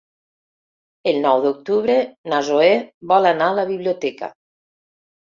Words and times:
El 1.11 1.19
nou 1.25 1.43
d'octubre 1.43 1.97
na 2.33 2.39
Zoè 2.47 2.71
vol 3.13 3.29
anar 3.33 3.51
a 3.51 3.59
la 3.61 3.67
biblioteca. 3.73 4.31